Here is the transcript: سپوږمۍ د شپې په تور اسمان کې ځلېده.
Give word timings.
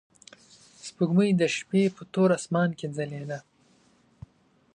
سپوږمۍ 0.87 1.29
د 1.35 1.43
شپې 1.55 1.81
په 1.95 2.03
تور 2.13 2.29
اسمان 2.37 2.69
کې 2.79 2.87
ځلېده. 2.95 3.39